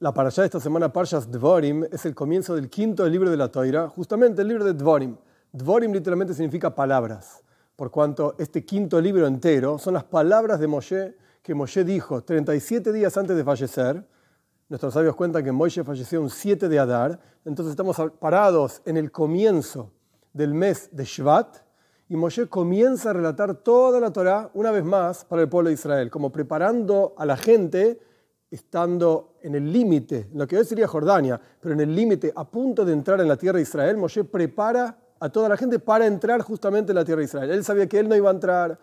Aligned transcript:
La 0.00 0.14
parashá 0.14 0.40
de 0.40 0.46
esta 0.46 0.60
semana, 0.60 0.90
Parshas 0.90 1.30
Dvorim, 1.30 1.84
es 1.92 2.06
el 2.06 2.14
comienzo 2.14 2.54
del 2.54 2.70
quinto 2.70 3.06
libro 3.06 3.28
de 3.28 3.36
la 3.36 3.48
Toira, 3.48 3.86
justamente 3.90 4.40
el 4.40 4.48
libro 4.48 4.64
de 4.64 4.72
Dvorim. 4.72 5.14
Dvorim 5.52 5.92
literalmente 5.92 6.32
significa 6.32 6.74
palabras, 6.74 7.44
por 7.76 7.90
cuanto 7.90 8.34
este 8.38 8.64
quinto 8.64 8.98
libro 8.98 9.26
entero 9.26 9.78
son 9.78 9.92
las 9.92 10.04
palabras 10.04 10.58
de 10.58 10.66
Moshe 10.66 11.16
que 11.42 11.54
Moshe 11.54 11.84
dijo 11.84 12.24
37 12.24 12.94
días 12.94 13.14
antes 13.18 13.36
de 13.36 13.44
fallecer. 13.44 14.02
Nuestros 14.70 14.94
sabios 14.94 15.14
cuentan 15.14 15.44
que 15.44 15.52
Moshe 15.52 15.84
falleció 15.84 16.22
un 16.22 16.30
7 16.30 16.70
de 16.70 16.78
Adar, 16.78 17.20
entonces 17.44 17.72
estamos 17.72 18.00
parados 18.18 18.80
en 18.86 18.96
el 18.96 19.12
comienzo 19.12 19.92
del 20.32 20.54
mes 20.54 20.88
de 20.92 21.04
Shvat, 21.04 21.58
y 22.08 22.16
Moshe 22.16 22.46
comienza 22.48 23.10
a 23.10 23.12
relatar 23.12 23.54
toda 23.56 24.00
la 24.00 24.10
Torá 24.10 24.50
una 24.54 24.70
vez 24.70 24.82
más 24.82 25.26
para 25.26 25.42
el 25.42 25.50
pueblo 25.50 25.68
de 25.68 25.74
Israel, 25.74 26.10
como 26.10 26.32
preparando 26.32 27.12
a 27.18 27.26
la 27.26 27.36
gente 27.36 28.00
estando 28.50 29.36
en 29.42 29.54
el 29.54 29.72
límite, 29.72 30.28
lo 30.34 30.46
que 30.46 30.58
hoy 30.58 30.64
sería 30.64 30.88
Jordania, 30.88 31.40
pero 31.60 31.74
en 31.74 31.80
el 31.80 31.94
límite, 31.94 32.32
a 32.34 32.44
punto 32.50 32.84
de 32.84 32.92
entrar 32.92 33.20
en 33.20 33.28
la 33.28 33.36
tierra 33.36 33.56
de 33.56 33.62
Israel, 33.62 33.96
Moshe 33.96 34.24
prepara 34.24 34.98
a 35.20 35.28
toda 35.28 35.48
la 35.48 35.56
gente 35.56 35.78
para 35.78 36.06
entrar 36.06 36.40
justamente 36.42 36.92
en 36.92 36.96
la 36.96 37.04
tierra 37.04 37.20
de 37.20 37.26
Israel. 37.26 37.50
Él 37.50 37.62
sabía 37.62 37.86
que 37.86 37.98
él 37.98 38.08
no 38.08 38.16
iba 38.16 38.30
a 38.30 38.32
entrar, 38.32 38.78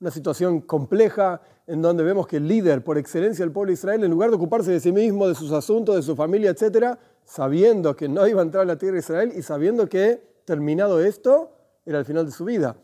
una 0.00 0.10
situación 0.10 0.62
compleja 0.62 1.40
en 1.66 1.80
donde 1.80 2.02
vemos 2.02 2.26
que 2.26 2.38
el 2.38 2.48
líder 2.48 2.82
por 2.82 2.98
excelencia 2.98 3.44
del 3.44 3.52
pueblo 3.52 3.68
de 3.68 3.74
Israel, 3.74 4.02
en 4.02 4.10
lugar 4.10 4.30
de 4.30 4.36
ocuparse 4.36 4.72
de 4.72 4.80
sí 4.80 4.90
mismo, 4.90 5.28
de 5.28 5.36
sus 5.36 5.52
asuntos, 5.52 5.94
de 5.94 6.02
su 6.02 6.16
familia, 6.16 6.50
etc., 6.50 6.98
sabiendo 7.24 7.94
que 7.94 8.08
no 8.08 8.26
iba 8.26 8.40
a 8.40 8.44
entrar 8.44 8.62
en 8.62 8.68
la 8.68 8.78
tierra 8.78 8.94
de 8.94 9.00
Israel 9.00 9.32
y 9.36 9.42
sabiendo 9.42 9.88
que, 9.88 10.20
terminado 10.44 11.00
esto, 11.00 11.52
era 11.86 12.00
el 12.00 12.04
final 12.04 12.26
de 12.26 12.32
su 12.32 12.44
vida. 12.44 12.76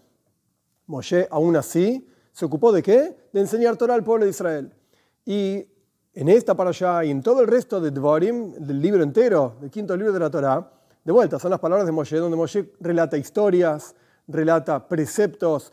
Moshe, 0.87 1.27
aún 1.31 1.57
así, 1.57 2.09
se 2.31 2.45
ocupó 2.45 2.71
de 2.71 2.83
qué? 2.85 3.17
De 3.33 3.41
enseñar 3.41 3.77
Torah 3.77 3.95
al 3.95 4.05
pueblo 4.05 4.25
de 4.25 4.31
Israel. 4.31 4.73
Y 5.25 5.67
en 6.19 6.29
esta 6.29 6.57
para 6.57 6.71
allá 6.71 7.05
y 7.05 7.13
en 7.13 7.23
todo 7.23 7.43
el 7.43 7.47
resto 7.47 7.81
de 7.81 7.93
Dvorim, 7.93 8.51
del 8.55 8.83
libro 8.83 9.05
entero, 9.05 9.55
del 9.61 9.71
quinto 9.71 9.97
libro 9.97 10.13
de 10.13 10.19
la 10.19 10.29
Torá, 10.29 10.69
de 11.05 11.13
vuelta, 11.13 11.39
son 11.39 11.53
las 11.53 11.61
palabras 11.61 11.87
de 11.87 11.93
Moshe, 11.93 12.17
donde 12.17 12.37
Moshe 12.37 12.73
relata 12.81 13.17
historias, 13.17 13.95
relata 14.27 14.89
preceptos, 14.89 15.73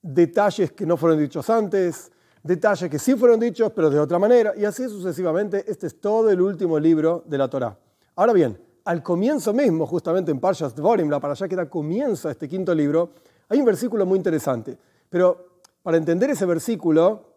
detalles 0.00 0.70
que 0.70 0.86
no 0.86 0.96
fueron 0.96 1.18
dichos 1.18 1.50
antes, 1.50 2.12
detalles 2.40 2.88
que 2.88 3.00
sí 3.00 3.16
fueron 3.16 3.40
dichos, 3.40 3.72
pero 3.74 3.90
de 3.90 3.98
otra 3.98 4.20
manera, 4.20 4.52
y 4.56 4.64
así 4.64 4.88
sucesivamente. 4.88 5.64
Este 5.66 5.88
es 5.88 6.00
todo 6.00 6.30
el 6.30 6.40
último 6.40 6.78
libro 6.78 7.24
de 7.26 7.38
la 7.38 7.48
Torá. 7.48 7.76
Ahora 8.14 8.32
bien, 8.32 8.56
al 8.84 9.02
comienzo 9.02 9.52
mismo, 9.52 9.88
justamente 9.88 10.30
en 10.30 10.38
Parshas 10.38 10.72
Dvorim, 10.72 11.10
la 11.10 11.18
para 11.18 11.32
allá 11.32 11.48
que 11.48 11.56
da 11.56 11.68
comienzo 11.68 12.28
a 12.28 12.30
este 12.30 12.48
quinto 12.48 12.72
libro, 12.76 13.10
hay 13.48 13.58
un 13.58 13.66
versículo 13.66 14.06
muy 14.06 14.18
interesante. 14.18 14.78
Pero 15.08 15.58
para 15.82 15.96
entender 15.96 16.30
ese 16.30 16.46
versículo, 16.46 17.29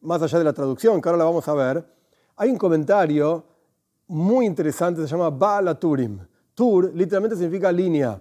más 0.00 0.22
allá 0.22 0.38
de 0.38 0.44
la 0.44 0.52
traducción, 0.52 1.00
que 1.00 1.08
ahora 1.08 1.18
la 1.18 1.24
vamos 1.24 1.46
a 1.48 1.54
ver, 1.54 1.84
hay 2.36 2.50
un 2.50 2.58
comentario 2.58 3.44
muy 4.08 4.46
interesante, 4.46 5.02
se 5.02 5.08
llama 5.08 5.30
Baal 5.30 5.78
Turim. 5.78 6.18
Tur 6.54 6.92
literalmente 6.94 7.36
significa 7.36 7.72
línea. 7.72 8.20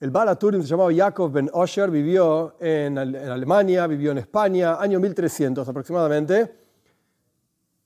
El 0.00 0.10
Baal 0.10 0.36
Turim 0.38 0.62
se 0.62 0.68
llamaba 0.68 0.92
Jacob 0.92 1.30
ben 1.30 1.50
Osher, 1.52 1.90
vivió 1.90 2.56
en, 2.58 2.98
Alemania, 2.98 3.86
vivió 3.86 4.10
en 4.10 4.18
España, 4.18 4.76
año 4.80 4.98
1300 4.98 5.68
aproximadamente. 5.68 6.56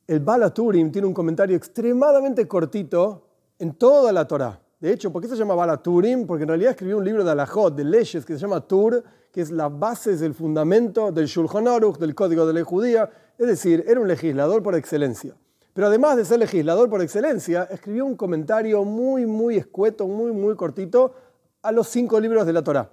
El 0.06 0.20
Baal 0.20 0.52
Turim 0.52 0.90
tiene 0.90 1.06
un 1.06 1.14
comentario 1.14 1.56
extremadamente 1.56 2.46
cortito 2.46 3.26
en 3.58 3.74
toda 3.74 4.12
la 4.12 4.26
Torah. 4.26 4.58
De 4.80 4.92
hecho, 4.92 5.12
¿por 5.12 5.20
qué 5.20 5.28
se 5.28 5.36
llama 5.36 5.54
Baal 5.54 5.82
Turim? 5.82 6.26
Porque 6.26 6.44
en 6.44 6.48
realidad 6.48 6.70
escribió 6.70 6.96
un 6.98 7.04
libro 7.04 7.24
de 7.24 7.30
alajot, 7.30 7.74
de 7.74 7.84
leyes, 7.84 8.24
que 8.24 8.34
se 8.34 8.38
llama 8.38 8.60
Tur, 8.60 9.02
que 9.36 9.42
es 9.42 9.50
la 9.50 9.68
base 9.68 10.16
del 10.16 10.32
fundamento 10.32 11.12
del 11.12 11.26
Shulchan 11.26 11.68
Aruch, 11.68 11.98
del 11.98 12.14
Código 12.14 12.46
de 12.46 12.54
Ley 12.54 12.62
Judía. 12.62 13.10
Es 13.36 13.46
decir, 13.46 13.84
era 13.86 14.00
un 14.00 14.08
legislador 14.08 14.62
por 14.62 14.74
excelencia. 14.74 15.34
Pero 15.74 15.88
además 15.88 16.16
de 16.16 16.24
ser 16.24 16.38
legislador 16.38 16.88
por 16.88 17.02
excelencia, 17.02 17.64
escribió 17.64 18.06
un 18.06 18.16
comentario 18.16 18.82
muy, 18.82 19.26
muy 19.26 19.58
escueto, 19.58 20.08
muy, 20.08 20.32
muy 20.32 20.56
cortito 20.56 21.12
a 21.60 21.70
los 21.70 21.86
cinco 21.86 22.18
libros 22.18 22.46
de 22.46 22.54
la 22.54 22.64
Torá. 22.64 22.90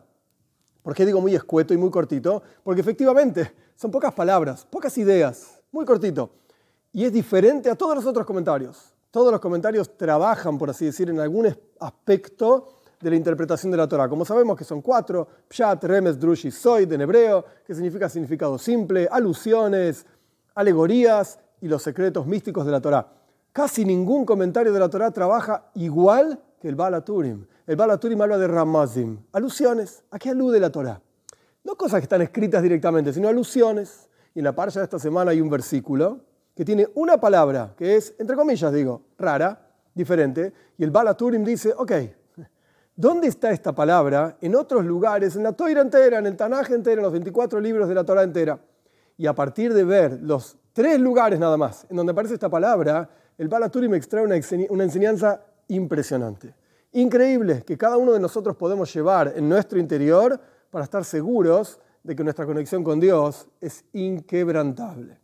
¿Por 0.82 0.94
qué 0.94 1.06
digo 1.06 1.22
muy 1.22 1.34
escueto 1.34 1.74
y 1.74 1.78
muy 1.78 1.90
cortito? 1.90 2.44
Porque 2.62 2.82
efectivamente 2.82 3.54
son 3.78 3.90
pocas 3.90 4.14
palabras, 4.14 4.68
pocas 4.70 4.98
ideas, 4.98 5.62
muy 5.72 5.86
cortito. 5.86 6.30
Y 6.92 7.06
es 7.06 7.14
diferente 7.14 7.70
a 7.70 7.76
todos 7.76 7.96
los 7.96 8.06
otros 8.06 8.26
comentarios. 8.26 8.94
Todos 9.12 9.32
los 9.32 9.40
comentarios 9.40 9.96
trabajan, 9.96 10.58
por 10.58 10.70
así 10.70 10.84
decir, 10.84 11.10
en 11.10 11.22
algún 11.22 11.58
aspecto 11.80 12.68
de 13.04 13.10
la 13.10 13.16
interpretación 13.18 13.72
de 13.72 13.78
la 13.78 13.88
Torah. 13.88 14.08
Como 14.08 14.24
sabemos 14.24 14.58
que 14.58 14.64
son 14.64 14.82
cuatro, 14.82 15.28
Pshat, 15.50 15.84
Remes, 15.84 16.20
Drush 16.20 16.48
y 16.48 16.52
Soid 16.52 16.92
en 16.92 17.02
hebreo, 17.02 17.44
que 17.66 17.76
significa 17.76 18.08
significado 18.08 18.58
simple, 18.58 19.08
alusiones, 19.12 20.06
alegorías 20.56 21.40
y 21.62 21.68
los 21.68 21.84
secretos 21.84 22.26
místicos 22.26 22.66
de 22.66 22.72
la 22.72 22.82
Torah. 22.82 23.08
Casi 23.52 23.86
ningún 23.86 24.26
comentario 24.26 24.72
de 24.74 24.80
la 24.80 24.90
Torah 24.90 25.12
trabaja 25.12 25.70
igual 25.76 26.42
que 26.60 26.70
el 26.70 26.76
Balaturim. 26.76 27.46
El 27.68 27.76
Balaturim 27.76 28.22
habla 28.22 28.38
de 28.38 28.48
Ramazim, 28.48 29.20
alusiones. 29.32 30.04
¿A 30.10 30.18
qué 30.18 30.30
alude 30.30 30.60
la 30.60 30.72
Torah? 30.72 31.02
No 31.64 31.76
cosas 31.76 32.00
que 32.00 32.06
están 32.06 32.22
escritas 32.22 32.64
directamente, 32.64 33.14
sino 33.14 33.28
alusiones. 33.28 34.10
Y 34.34 34.40
en 34.40 34.46
la 34.46 34.56
parcha 34.56 34.80
de 34.80 34.86
esta 34.86 34.98
semana 34.98 35.32
hay 35.32 35.42
un 35.42 35.50
versículo 35.50 36.22
que 36.56 36.66
tiene 36.66 36.88
una 36.96 37.20
palabra, 37.20 37.74
que 37.78 37.96
es, 37.96 38.16
entre 38.18 38.36
comillas 38.36 38.72
digo, 38.74 39.02
rara, 39.18 39.68
diferente. 39.94 40.54
Y 40.78 40.84
el 40.84 40.92
Balaturim 40.92 41.44
dice, 41.44 41.74
ok, 41.78 41.92
¿Dónde 42.96 43.28
está 43.28 43.50
esta 43.50 43.74
palabra? 43.74 44.38
En 44.40 44.56
otros 44.56 44.86
lugares, 44.86 45.36
en 45.36 45.42
la 45.42 45.54
Toira 45.54 45.82
entera, 45.82 46.20
en 46.20 46.28
el 46.28 46.36
Tanaj 46.36 46.72
entero, 46.72 47.00
en 47.00 47.04
los 47.04 47.12
24 47.12 47.60
libros 47.60 47.90
de 47.90 47.96
la 47.96 48.04
Torah 48.04 48.22
entera. 48.22 48.60
Y 49.18 49.26
a 49.26 49.34
partir 49.34 49.74
de 49.74 49.84
ver 49.84 50.20
los 50.22 50.58
tres 50.74 51.00
lugares 51.00 51.40
nada 51.40 51.58
más 51.58 51.88
en 51.90 51.98
donde 51.98 52.12
aparece 52.12 52.36
esta 52.36 52.50
palabra, 52.50 53.10
el 53.40 53.48
Balaturi 53.48 53.90
me 53.90 53.98
extrae 53.98 54.24
una, 54.24 54.36
enseñanza 54.36 55.42
impresionante. 55.70 56.54
Increíble 56.92 57.64
que 57.66 57.80
cada 57.80 57.98
uno 57.98 58.12
de 58.12 58.20
nosotros 58.20 58.56
podemos 58.56 58.94
llevar 58.94 59.34
en 59.36 59.50
nuestro 59.50 59.80
interior 59.80 60.40
para 60.70 60.84
estar 60.84 61.04
seguros 61.04 61.80
de 62.04 62.16
que 62.16 62.24
nuestra 62.24 62.46
conexión 62.46 62.84
con 62.84 63.00
Dios 63.00 63.48
es 63.60 63.86
inquebrantable. 63.94 65.20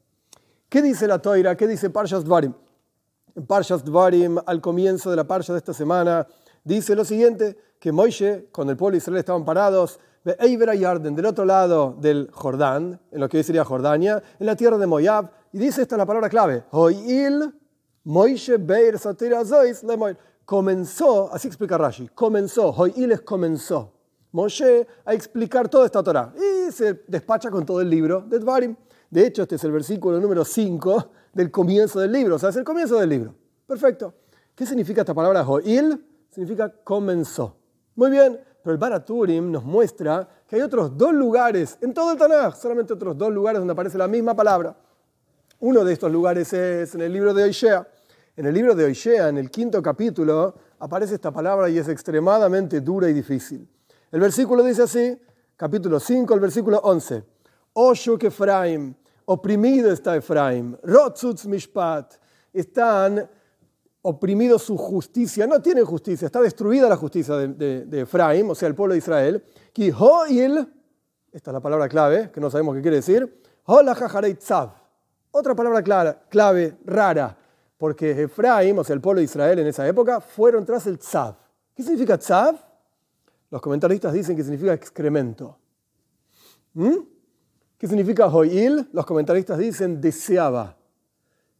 ¿Qué 0.69 0.81
dice 0.81 1.07
la 1.07 1.19
Toira? 1.19 1.55
¿Qué 1.55 1.67
dice 1.67 1.91
Parshas 1.91 2.23
Dvarim? 2.23 2.53
En 3.35 3.45
Parshas 3.45 3.83
al 4.47 4.61
comienzo 4.61 5.11
de 5.11 5.15
la 5.15 5.25
Parsha 5.25 5.53
de 5.53 5.59
esta 5.59 5.73
semana, 5.73 6.25
dice 6.63 6.95
lo 6.95 7.05
siguiente, 7.05 7.57
que 7.79 7.91
Moishe, 7.91 8.47
con 8.51 8.69
el 8.69 8.77
pueblo 8.77 8.93
de 8.93 8.97
Israel 8.97 9.17
estaban 9.17 9.45
parados, 9.45 9.99
de 10.23 10.35
Eibera 10.39 10.75
Yarden, 10.75 11.15
del 11.15 11.25
otro 11.25 11.45
lado 11.45 11.95
del 11.99 12.29
Jordán, 12.31 12.99
en 13.11 13.19
lo 13.19 13.29
que 13.29 13.37
hoy 13.37 13.43
sería 13.43 13.63
Jordania, 13.63 14.21
en 14.37 14.45
la 14.45 14.55
tierra 14.55 14.77
de 14.77 14.85
Moab, 14.85 15.31
y 15.53 15.59
dice 15.59 15.81
esta 15.81 15.97
la 15.97 16.05
palabra 16.05 16.29
clave, 16.29 16.63
Hoil 16.71 17.53
Moishe 18.03 18.57
Beir 18.57 18.97
Comenzó, 20.45 21.31
así 21.31 21.47
explica 21.47 21.77
Rashi, 21.77 22.07
comenzó, 22.09 22.69
Hoil 22.69 23.11
es 23.11 23.21
comenzó. 23.21 23.93
Moshe 24.31 24.87
a 25.05 25.13
explicar 25.13 25.69
toda 25.69 25.85
esta 25.85 26.03
Torah 26.03 26.33
y 26.35 26.71
se 26.71 27.01
despacha 27.07 27.49
con 27.49 27.65
todo 27.65 27.81
el 27.81 27.89
libro 27.89 28.21
de 28.21 28.39
Dvarim. 28.39 28.75
De 29.09 29.25
hecho, 29.25 29.41
este 29.43 29.55
es 29.55 29.63
el 29.63 29.71
versículo 29.71 30.19
número 30.19 30.45
5 30.45 31.11
del 31.33 31.49
comienzo 31.49 31.99
del 31.99 32.11
libro, 32.11 32.35
o 32.35 32.39
sea, 32.39 32.49
es 32.49 32.55
el 32.55 32.63
comienzo 32.63 32.99
del 32.99 33.09
libro. 33.09 33.33
Perfecto. 33.65 34.13
¿Qué 34.53 34.65
significa 34.65 35.01
esta 35.01 35.13
palabra 35.13 35.47
Hoil? 35.47 36.03
Significa 36.29 36.73
comenzó. 36.83 37.57
Muy 37.95 38.11
bien, 38.11 38.39
pero 38.63 38.73
el 38.73 38.77
Baraturim 38.77 39.51
nos 39.51 39.63
muestra 39.63 40.27
que 40.47 40.55
hay 40.55 40.61
otros 40.61 40.97
dos 40.97 41.13
lugares 41.13 41.77
en 41.81 41.93
todo 41.93 42.11
el 42.11 42.17
Tanaj, 42.17 42.55
solamente 42.55 42.93
otros 42.93 43.17
dos 43.17 43.31
lugares 43.31 43.59
donde 43.59 43.73
aparece 43.73 43.97
la 43.97 44.07
misma 44.07 44.35
palabra. 44.35 44.75
Uno 45.59 45.83
de 45.83 45.93
estos 45.93 46.11
lugares 46.11 46.51
es 46.53 46.95
en 46.95 47.01
el 47.01 47.11
libro 47.11 47.33
de 47.33 47.43
Oishea. 47.43 47.87
En 48.35 48.45
el 48.45 48.53
libro 48.53 48.73
de 48.73 48.85
Oishea, 48.85 49.27
en 49.27 49.37
el 49.37 49.51
quinto 49.51 49.81
capítulo, 49.81 50.55
aparece 50.79 51.15
esta 51.15 51.31
palabra 51.31 51.69
y 51.69 51.77
es 51.77 51.89
extremadamente 51.89 52.79
dura 52.79 53.09
y 53.09 53.13
difícil. 53.13 53.67
El 54.11 54.21
versículo 54.21 54.63
dice 54.63 54.83
así, 54.83 55.21
capítulo 55.57 55.99
5, 55.99 56.33
el 56.33 56.39
versículo 56.39 56.79
11. 56.79 57.23
Oshuk 57.73 58.23
Efraim, 58.23 58.95
oprimido 59.25 59.91
está 59.91 60.15
Efraim, 60.15 60.77
Rotzutz 60.83 61.45
Mishpat, 61.45 62.13
están 62.53 63.29
oprimido 64.01 64.57
su 64.57 64.77
justicia, 64.77 65.45
no 65.45 65.61
tiene 65.61 65.81
justicia, 65.83 66.25
está 66.25 66.41
destruida 66.41 66.87
la 66.87 66.95
justicia 66.95 67.35
de, 67.35 68.01
Efraín, 68.01 68.49
o 68.49 68.55
sea, 68.55 68.67
el 68.67 68.75
pueblo 68.75 68.93
de 68.93 68.99
Israel. 68.99 69.43
esta 71.31 71.51
es 71.51 71.53
la 71.53 71.59
palabra 71.59 71.89
clave, 71.89 72.31
que 72.31 72.39
no 72.39 72.49
sabemos 72.49 72.75
qué 72.75 72.81
quiere 72.81 72.97
decir, 72.97 73.41
otra 73.65 75.55
palabra 75.55 75.83
clave, 76.29 76.77
rara, 76.85 77.37
porque 77.77 78.23
Efraín, 78.23 78.79
o 78.79 78.83
sea, 78.83 78.93
el 78.93 79.01
pueblo 79.01 79.19
de 79.19 79.25
Israel 79.25 79.59
en 79.59 79.67
esa 79.67 79.87
época, 79.87 80.21
fueron 80.21 80.65
tras 80.65 80.87
el 80.87 80.97
tzav. 80.97 81.35
¿Qué 81.75 81.83
significa 81.83 82.17
tzav? 82.17 82.55
Los 83.51 83.61
comentaristas 83.61 84.13
dicen 84.13 84.35
que 84.35 84.43
significa 84.43 84.73
excremento. 84.73 85.57
¿Mm? 86.73 86.97
¿Qué 87.77 87.87
significa 87.87 88.27
hoil? 88.27 88.89
Los 88.91 89.05
comentaristas 89.05 89.57
dicen 89.57 89.99
deseaba. 89.99 90.78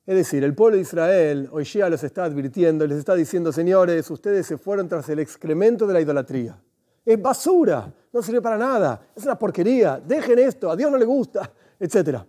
Es 0.09 0.15
decir, 0.15 0.44
el 0.44 0.56
pueblo 0.56 0.75
de 0.75 0.81
Israel 0.81 1.47
hoy 1.51 1.65
ya 1.65 1.88
los 1.88 2.03
está 2.03 2.23
advirtiendo, 2.23 2.88
les 2.88 2.97
está 2.97 3.13
diciendo, 3.13 3.51
señores, 3.51 4.09
ustedes 4.09 4.47
se 4.47 4.57
fueron 4.57 4.89
tras 4.89 5.07
el 5.09 5.19
excremento 5.19 5.85
de 5.85 5.94
la 5.94 6.01
idolatría. 6.01 6.59
Es 7.06 7.21
basura, 7.21 7.94
no 8.11 8.23
sirve 8.23 8.41
para 8.41 8.57
nada, 8.57 9.00
es 9.15 9.23
una 9.23 9.38
porquería, 9.38 10.01
dejen 10.03 10.39
esto, 10.39 10.71
a 10.71 10.75
Dios 10.75 10.89
no 10.89 10.97
le 10.97 11.06
gusta, 11.06 11.53
etc. 11.79 12.23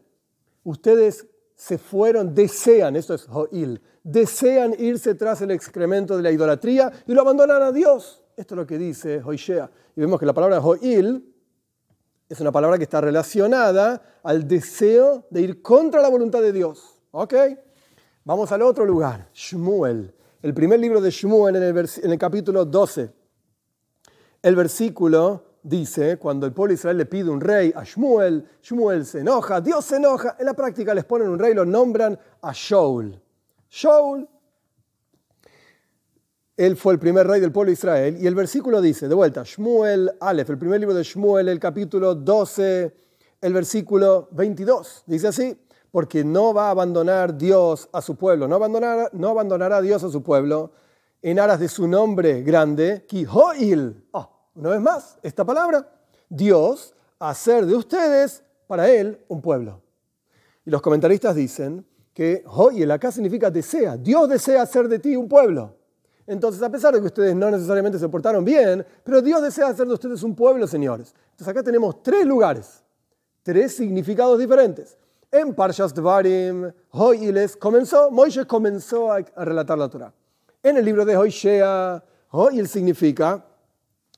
Ustedes 0.62 1.26
se 1.54 1.78
fueron, 1.78 2.34
desean, 2.34 2.96
esto 2.96 3.14
es 3.14 3.26
Ho'il, 3.26 3.80
desean 4.04 4.74
irse 4.78 5.14
tras 5.14 5.40
el 5.40 5.50
excremento 5.50 6.18
de 6.18 6.22
la 6.22 6.30
idolatría 6.30 6.92
y 7.06 7.14
lo 7.14 7.22
abandonan 7.22 7.62
a 7.62 7.72
Dios. 7.72 8.22
Esto 8.36 8.56
es 8.56 8.58
lo 8.58 8.66
que 8.66 8.76
dice 8.76 9.22
Hoishea. 9.24 9.70
Y 9.96 10.00
vemos 10.02 10.20
que 10.20 10.26
la 10.26 10.34
palabra 10.34 10.60
Hoil 10.60 11.34
es 12.28 12.40
una 12.42 12.52
palabra 12.52 12.76
que 12.76 12.84
está 12.84 13.00
relacionada 13.00 14.20
al 14.22 14.46
deseo 14.46 15.24
de 15.30 15.40
ir 15.40 15.62
contra 15.62 16.02
la 16.02 16.10
voluntad 16.10 16.42
de 16.42 16.52
Dios. 16.52 17.00
¿Ok? 17.12 17.34
Vamos 18.30 18.52
al 18.52 18.62
otro 18.62 18.86
lugar, 18.86 19.28
Shmuel. 19.34 20.14
El 20.40 20.54
primer 20.54 20.78
libro 20.78 21.00
de 21.00 21.10
Shmuel 21.10 21.56
en 21.56 22.12
el, 22.12 22.16
capítulo 22.16 22.64
12. 22.64 23.10
El 24.40 24.54
versículo 24.54 25.42
dice, 25.64 26.16
cuando 26.16 26.46
el 26.46 26.52
pueblo 26.52 26.70
de 26.70 26.74
Israel 26.74 26.96
le 26.96 27.06
pide 27.06 27.28
un 27.28 27.40
rey 27.40 27.72
a 27.74 27.82
Shmuel, 27.82 28.48
Shmuel 28.62 29.04
se 29.04 29.18
enoja, 29.18 29.60
Dios 29.60 29.84
se 29.84 29.96
enoja, 29.96 30.36
en 30.38 30.46
la 30.46 30.54
práctica 30.54 30.94
les 30.94 31.04
ponen 31.06 31.28
un 31.28 31.40
rey, 31.40 31.54
lo 31.54 31.64
nombran 31.64 32.16
a 32.40 32.52
Shaul. 32.54 33.20
Shaul, 33.68 34.28
él 36.56 36.76
fue 36.76 36.92
el 36.92 37.00
primer 37.00 37.26
rey 37.26 37.40
del 37.40 37.50
pueblo 37.50 37.70
de 37.70 37.72
Israel, 37.72 38.16
y 38.20 38.28
el 38.28 38.36
versículo 38.36 38.80
dice, 38.80 39.08
de 39.08 39.14
vuelta, 39.16 39.42
Shmuel 39.42 40.08
Aleph, 40.20 40.50
el 40.50 40.58
primer 40.58 40.78
libro 40.78 40.94
de 40.94 41.02
Shmuel, 41.02 41.48
el 41.48 41.58
capítulo 41.58 42.14
12, 42.14 42.94
el 43.40 43.52
versículo 43.52 44.28
22, 44.30 45.02
dice 45.08 45.26
así, 45.26 45.58
porque 45.90 46.24
no 46.24 46.54
va 46.54 46.68
a 46.68 46.70
abandonar 46.70 47.36
Dios 47.36 47.88
a 47.92 48.00
su 48.00 48.16
pueblo, 48.16 48.46
no 48.46 48.56
abandonará, 48.56 49.80
Dios 49.80 50.04
a 50.04 50.10
su 50.10 50.22
pueblo 50.22 50.72
en 51.22 51.38
aras 51.38 51.60
de 51.60 51.68
su 51.68 51.86
nombre 51.88 52.42
grande, 52.42 53.04
Kihoil. 53.06 54.06
Oh, 54.12 54.30
una 54.54 54.70
vez 54.70 54.80
más, 54.80 55.18
esta 55.22 55.44
palabra, 55.44 55.86
Dios, 56.28 56.94
hacer 57.18 57.66
de 57.66 57.74
ustedes 57.74 58.42
para 58.66 58.88
Él 58.88 59.24
un 59.28 59.40
pueblo. 59.42 59.82
Y 60.64 60.70
los 60.70 60.80
comentaristas 60.80 61.34
dicen 61.34 61.86
que 62.14 62.44
Hoil 62.46 62.90
acá 62.90 63.10
significa 63.10 63.50
desea, 63.50 63.96
Dios 63.96 64.28
desea 64.28 64.62
hacer 64.62 64.88
de 64.88 64.98
ti 64.98 65.16
un 65.16 65.28
pueblo. 65.28 65.76
Entonces, 66.26 66.62
a 66.62 66.70
pesar 66.70 66.94
de 66.94 67.00
que 67.00 67.06
ustedes 67.06 67.34
no 67.34 67.50
necesariamente 67.50 67.98
se 67.98 68.08
portaron 68.08 68.44
bien, 68.44 68.86
pero 69.02 69.20
Dios 69.20 69.42
desea 69.42 69.66
hacer 69.66 69.88
de 69.88 69.94
ustedes 69.94 70.22
un 70.22 70.36
pueblo, 70.36 70.66
señores. 70.68 71.12
Entonces 71.32 71.48
acá 71.48 71.62
tenemos 71.62 72.02
tres 72.04 72.24
lugares, 72.24 72.84
tres 73.42 73.74
significados 73.74 74.38
diferentes. 74.38 74.96
En 75.32 75.54
Parshas 75.54 75.94
Dvarim, 75.94 76.72
Hoiles 76.90 77.56
comenzó, 77.56 78.10
Moisés 78.10 78.46
comenzó 78.46 79.12
a, 79.12 79.20
relatar 79.44 79.78
la 79.78 79.88
Torah. 79.88 80.12
En 80.60 80.76
el 80.76 80.84
libro 80.84 81.04
de 81.04 81.16
Hoishea, 81.16 82.02
Hoil 82.30 82.66
significa 82.66 83.46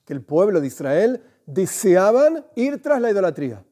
que 0.07 0.15
el 0.15 0.23
pueblo 0.23 0.59
de 0.59 0.69
Israel 0.69 1.23
deseaban 1.45 2.47
ir 2.55 2.81
tras 2.81 2.99
la 2.99 3.11
idolatría. 3.11 3.63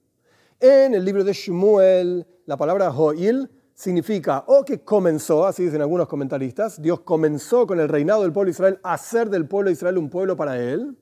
En 0.61 0.95
el 0.95 1.03
libro 1.03 1.25
de 1.25 1.33
Shmuel, 1.33 2.27
la 2.45 2.59
palabra 2.59 2.91
Hoil 2.91 3.51
significa 3.73 4.45
o 4.47 4.63
que 4.63 4.85
comenzó, 4.85 5.47
así 5.47 5.65
dicen 5.65 5.81
algunos 5.81 6.09
comentaristas, 6.09 6.83
Dios 6.83 7.01
comenzó 7.01 7.67
con 7.67 7.81
el 7.81 7.89
reinado 7.89 8.21
del 8.21 8.35
pueblo 8.35 8.49
de 8.49 8.53
Israel 8.53 8.81
a 8.83 8.93
hacer 8.93 9.31
del 9.31 9.49
pueblo 9.49 9.69
de 9.71 9.73
Israel 9.73 9.97
un 9.97 10.11
pueblo 10.11 10.37
para 10.37 10.61
él, 10.61 10.95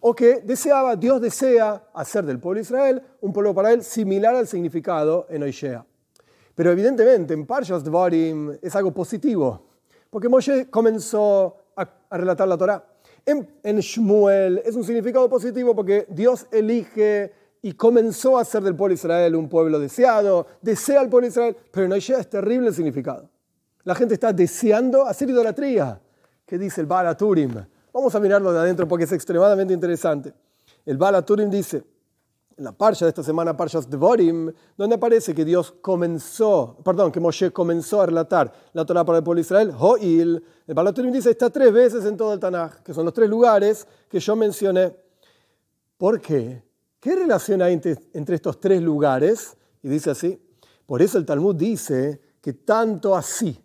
o 0.00 0.14
que 0.14 0.40
deseaba, 0.40 0.96
Dios 0.96 1.20
desea 1.20 1.88
hacer 1.94 2.24
del 2.24 2.38
pueblo 2.38 2.58
de 2.58 2.62
Israel 2.62 3.02
un 3.20 3.32
pueblo 3.32 3.54
para 3.54 3.72
él 3.72 3.82
similar 3.82 4.34
al 4.34 4.46
significado 4.46 5.26
en 5.30 5.42
Oishea. 5.42 5.84
Pero 6.54 6.70
evidentemente 6.70 7.34
en 7.34 7.46
Parshas 7.46 7.84
Dvarim 7.84 8.56
es 8.62 8.74
algo 8.74 8.92
positivo, 8.92 9.66
porque 10.10 10.28
Moshe 10.28 10.70
comenzó 10.70 11.56
a, 11.76 11.88
relatar 12.16 12.48
la 12.48 12.56
Torah. 12.56 12.84
En, 13.24 13.46
en, 13.62 13.80
Shmuel 13.80 14.62
es 14.64 14.74
un 14.74 14.84
significado 14.84 15.28
positivo 15.28 15.74
porque 15.74 16.06
Dios 16.08 16.46
elige 16.50 17.32
y 17.60 17.72
comenzó 17.72 18.38
a 18.38 18.42
hacer 18.42 18.62
del 18.62 18.76
pueblo 18.76 18.90
de 18.90 18.94
Israel 18.94 19.36
un 19.36 19.48
pueblo 19.48 19.78
deseado, 19.78 20.46
desea 20.62 21.00
al 21.00 21.08
pueblo 21.08 21.28
Israel, 21.28 21.56
pero 21.70 21.86
en 21.86 21.92
Oishea 21.92 22.20
es 22.20 22.30
terrible 22.30 22.68
el 22.68 22.74
significado. 22.74 23.28
La 23.82 23.94
gente 23.94 24.14
está 24.14 24.32
deseando 24.32 25.06
hacer 25.06 25.30
idolatría. 25.30 26.00
¿Qué 26.44 26.58
dice 26.58 26.80
el 26.80 26.86
Baal 26.86 27.16
Turim? 27.16 27.54
Vamos 27.96 28.14
a 28.14 28.20
mirarlo 28.20 28.52
de 28.52 28.58
adentro 28.58 28.86
porque 28.86 29.04
es 29.06 29.12
extremadamente 29.12 29.72
interesante. 29.72 30.34
El 30.84 30.98
Baal 30.98 31.24
Turim 31.24 31.48
dice, 31.48 31.82
en 32.54 32.64
la 32.64 32.72
parsha 32.72 33.06
de 33.06 33.08
esta 33.08 33.22
semana, 33.22 33.56
Parshas 33.56 33.88
Devorim, 33.88 34.52
donde 34.76 34.96
aparece 34.96 35.34
que 35.34 35.46
Dios 35.46 35.72
comenzó, 35.80 36.76
perdón, 36.84 37.10
que 37.10 37.20
Moshe 37.20 37.50
comenzó 37.52 38.02
a 38.02 38.06
relatar 38.06 38.52
la 38.74 38.84
Torah 38.84 39.02
para 39.02 39.16
el 39.16 39.24
pueblo 39.24 39.38
de 39.38 39.46
Israel, 39.46 39.72
Hoil, 39.78 40.44
el 40.66 40.74
Balaturim 40.74 41.10
dice, 41.10 41.30
está 41.30 41.48
tres 41.48 41.72
veces 41.72 42.04
en 42.04 42.18
todo 42.18 42.34
el 42.34 42.38
Tanaj, 42.38 42.82
que 42.82 42.92
son 42.92 43.06
los 43.06 43.14
tres 43.14 43.30
lugares 43.30 43.88
que 44.10 44.20
yo 44.20 44.36
mencioné. 44.36 44.94
¿Por 45.96 46.20
qué? 46.20 46.62
¿Qué 47.00 47.16
relación 47.16 47.62
hay 47.62 47.80
entre 48.12 48.34
estos 48.34 48.60
tres 48.60 48.82
lugares? 48.82 49.56
Y 49.82 49.88
dice 49.88 50.10
así, 50.10 50.38
por 50.84 51.00
eso 51.00 51.16
el 51.16 51.24
Talmud 51.24 51.54
dice 51.54 52.20
que 52.42 52.52
tanto 52.52 53.16
así 53.16 53.58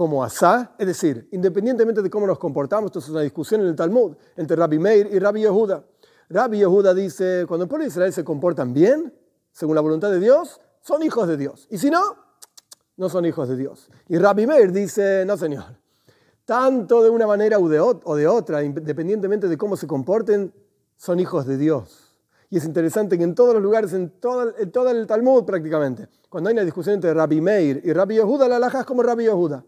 como 0.00 0.24
asá, 0.24 0.74
es 0.78 0.86
decir, 0.86 1.28
independientemente 1.30 2.00
de 2.00 2.08
cómo 2.08 2.26
nos 2.26 2.38
comportamos, 2.38 2.86
esto 2.86 3.00
es 3.00 3.10
una 3.10 3.20
discusión 3.20 3.60
en 3.60 3.66
el 3.66 3.76
Talmud 3.76 4.16
entre 4.34 4.56
Rabbi 4.56 4.78
Meir 4.78 5.10
y 5.12 5.18
Rabbi 5.18 5.42
Yehuda. 5.42 5.84
Rabbi 6.30 6.56
Yehuda 6.56 6.94
dice, 6.94 7.44
cuando 7.46 7.64
el 7.64 7.68
pueblo 7.68 7.84
de 7.84 7.90
Israel 7.90 8.10
se 8.10 8.24
comportan 8.24 8.72
bien, 8.72 9.12
según 9.52 9.74
la 9.74 9.82
voluntad 9.82 10.10
de 10.10 10.18
Dios, 10.18 10.58
son 10.80 11.02
hijos 11.02 11.28
de 11.28 11.36
Dios. 11.36 11.66
Y 11.70 11.76
si 11.76 11.90
no, 11.90 12.00
no 12.96 13.10
son 13.10 13.26
hijos 13.26 13.46
de 13.50 13.58
Dios. 13.58 13.90
Y 14.08 14.16
Rabbi 14.16 14.46
Meir 14.46 14.72
dice, 14.72 15.24
no 15.26 15.36
señor, 15.36 15.76
tanto 16.46 17.02
de 17.02 17.10
una 17.10 17.26
manera 17.26 17.58
o 17.58 17.68
de 17.68 18.26
otra, 18.26 18.62
independientemente 18.62 19.48
de 19.48 19.58
cómo 19.58 19.76
se 19.76 19.86
comporten, 19.86 20.54
son 20.96 21.20
hijos 21.20 21.44
de 21.44 21.58
Dios. 21.58 22.16
Y 22.48 22.56
es 22.56 22.64
interesante 22.64 23.18
que 23.18 23.24
en 23.24 23.34
todos 23.34 23.52
los 23.52 23.62
lugares, 23.62 23.92
en 23.92 24.08
todo, 24.18 24.48
el 24.48 25.06
Talmud 25.06 25.44
prácticamente, 25.44 26.08
cuando 26.30 26.48
hay 26.48 26.54
una 26.54 26.64
discusión 26.64 26.94
entre 26.94 27.12
Rabbi 27.12 27.42
Meir 27.42 27.82
y 27.84 27.92
Rabbi 27.92 28.14
Yehuda, 28.14 28.48
la 28.48 28.56
alhaja 28.56 28.80
es 28.80 28.86
como 28.86 29.02
Rabbi 29.02 29.24
Yehuda. 29.24 29.62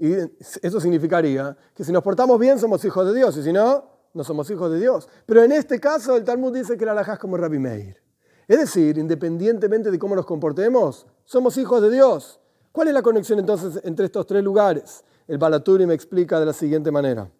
Y 0.00 0.14
eso 0.62 0.80
significaría 0.80 1.54
que 1.74 1.84
si 1.84 1.92
nos 1.92 2.02
portamos 2.02 2.40
bien 2.40 2.58
somos 2.58 2.82
hijos 2.86 3.06
de 3.06 3.14
Dios, 3.14 3.36
y 3.36 3.42
si 3.42 3.52
no, 3.52 3.84
no 4.14 4.24
somos 4.24 4.50
hijos 4.50 4.72
de 4.72 4.80
Dios. 4.80 5.06
Pero 5.26 5.42
en 5.42 5.52
este 5.52 5.78
caso 5.78 6.16
el 6.16 6.24
Talmud 6.24 6.54
dice 6.54 6.78
que 6.78 6.86
la 6.86 6.92
alajá 6.92 7.18
como 7.18 7.36
Rabbi 7.36 7.58
Meir. 7.58 8.02
Es 8.48 8.58
decir, 8.58 8.96
independientemente 8.96 9.90
de 9.90 9.98
cómo 9.98 10.16
nos 10.16 10.24
comportemos, 10.24 11.06
somos 11.26 11.58
hijos 11.58 11.82
de 11.82 11.90
Dios. 11.90 12.40
¿Cuál 12.72 12.88
es 12.88 12.94
la 12.94 13.02
conexión 13.02 13.40
entonces 13.40 13.78
entre 13.84 14.06
estos 14.06 14.26
tres 14.26 14.42
lugares? 14.42 15.04
El 15.28 15.36
Balaturi 15.36 15.84
me 15.84 15.92
explica 15.92 16.40
de 16.40 16.46
la 16.46 16.54
siguiente 16.54 16.90
manera. 16.90 17.30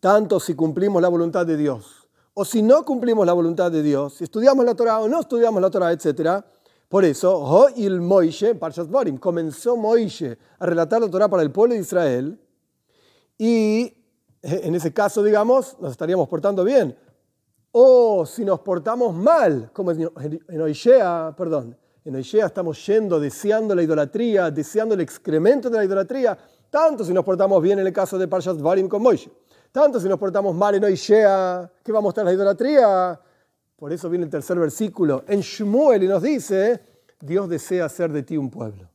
Tanto 0.00 0.40
si 0.40 0.54
cumplimos 0.54 1.00
la 1.00 1.08
voluntad 1.08 1.46
de 1.46 1.56
Dios, 1.56 2.08
o 2.34 2.44
si 2.44 2.62
no 2.62 2.84
cumplimos 2.84 3.24
la 3.24 3.32
voluntad 3.32 3.70
de 3.70 3.80
Dios, 3.80 4.14
si 4.14 4.24
estudiamos 4.24 4.64
la 4.64 4.74
Torah 4.74 4.98
o 4.98 5.08
no 5.08 5.20
estudiamos 5.20 5.62
la 5.62 5.70
Torah, 5.70 5.92
etc. 5.92 6.44
Por 6.88 7.04
eso, 7.04 7.36
Ho'il 7.36 8.00
Moishe, 8.00 8.54
Parshat 8.54 8.88
Borim, 8.88 9.18
comenzó 9.18 9.76
Moishe 9.76 10.38
a 10.58 10.66
relatar 10.66 11.00
la 11.00 11.10
Torah 11.10 11.28
para 11.28 11.42
el 11.42 11.50
pueblo 11.50 11.74
de 11.74 11.80
Israel 11.80 12.38
y 13.38 13.92
en 14.42 14.74
ese 14.74 14.92
caso, 14.92 15.22
digamos, 15.22 15.76
nos 15.80 15.92
estaríamos 15.92 16.28
portando 16.28 16.64
bien. 16.64 16.96
O 17.72 18.24
si 18.26 18.44
nos 18.44 18.60
portamos 18.60 19.14
mal, 19.14 19.70
como 19.72 19.90
en 19.90 20.60
Oishea, 20.60 21.34
perdón, 21.36 21.76
en 22.04 22.14
Oishea 22.14 22.46
estamos 22.46 22.84
yendo, 22.86 23.18
deseando 23.18 23.74
la 23.74 23.82
idolatría, 23.82 24.50
deseando 24.50 24.94
el 24.94 25.00
excremento 25.00 25.70
de 25.70 25.78
la 25.78 25.84
idolatría, 25.84 26.38
tanto 26.70 27.04
si 27.04 27.12
nos 27.12 27.24
portamos 27.24 27.60
bien 27.62 27.78
en 27.78 27.86
el 27.86 27.92
caso 27.92 28.18
de 28.18 28.28
Parshas 28.28 28.60
Varim 28.60 28.86
con 28.86 29.02
Moishe, 29.02 29.30
tanto 29.72 29.98
si 29.98 30.08
nos 30.08 30.18
portamos 30.18 30.54
mal 30.54 30.74
en 30.74 30.84
Oishea, 30.84 31.72
que 31.82 31.90
va 31.90 31.98
a 31.98 32.02
mostrar 32.02 32.26
la 32.26 32.32
idolatría. 32.32 33.20
Por 33.76 33.92
eso 33.92 34.08
viene 34.08 34.24
el 34.24 34.30
tercer 34.30 34.58
versículo 34.58 35.24
en 35.26 35.40
Shmuel 35.40 36.02
y 36.04 36.08
nos 36.08 36.22
dice, 36.22 36.80
Dios 37.20 37.48
desea 37.48 37.86
hacer 37.86 38.12
de 38.12 38.22
ti 38.22 38.36
un 38.36 38.50
pueblo. 38.50 38.88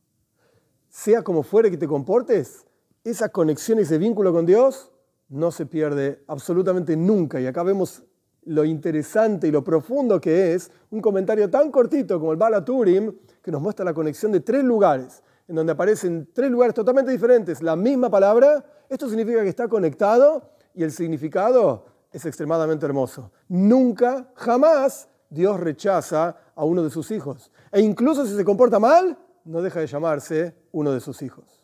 Sea 0.87 1.21
como 1.21 1.43
fuere 1.43 1.69
que 1.69 1.77
te 1.77 1.87
comportes, 1.87 2.65
esa 3.03 3.29
conexión, 3.29 3.79
ese 3.79 3.97
vínculo 3.97 4.31
con 4.31 4.45
Dios 4.45 4.91
no 5.29 5.51
se 5.51 5.65
pierde 5.65 6.23
absolutamente 6.27 6.95
nunca. 6.95 7.39
Y 7.39 7.47
acá 7.47 7.63
vemos 7.63 8.03
lo 8.45 8.65
interesante 8.65 9.47
y 9.47 9.51
lo 9.51 9.63
profundo 9.63 10.19
que 10.19 10.53
es 10.53 10.71
un 10.89 11.01
comentario 11.01 11.49
tan 11.49 11.71
cortito 11.71 12.19
como 12.19 12.31
el 12.31 12.37
Bala 12.37 12.63
Turim, 12.63 13.13
que 13.41 13.51
nos 13.51 13.61
muestra 13.61 13.85
la 13.85 13.93
conexión 13.93 14.31
de 14.31 14.39
tres 14.39 14.63
lugares, 14.63 15.21
en 15.47 15.55
donde 15.55 15.73
aparecen 15.73 16.29
tres 16.33 16.49
lugares 16.49 16.73
totalmente 16.73 17.11
diferentes, 17.11 17.61
la 17.61 17.75
misma 17.75 18.09
palabra. 18.09 18.65
Esto 18.89 19.07
significa 19.07 19.43
que 19.43 19.49
está 19.49 19.67
conectado 19.67 20.51
y 20.73 20.83
el 20.83 20.91
significado 20.91 21.85
es 22.11 22.25
extremadamente 22.25 22.85
hermoso. 22.85 23.31
Nunca, 23.47 24.31
jamás 24.35 25.09
Dios 25.29 25.59
rechaza 25.59 26.35
a 26.55 26.63
uno 26.63 26.83
de 26.83 26.89
sus 26.89 27.11
hijos. 27.11 27.51
E 27.71 27.81
incluso 27.81 28.25
si 28.25 28.35
se 28.35 28.45
comporta 28.45 28.79
mal, 28.79 29.17
no 29.45 29.61
deja 29.61 29.79
de 29.79 29.87
llamarse 29.87 30.55
uno 30.71 30.91
de 30.91 30.99
sus 30.99 31.21
hijos. 31.21 31.58